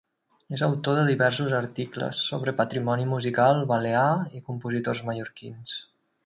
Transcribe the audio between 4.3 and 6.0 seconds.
i compositors mallorquins.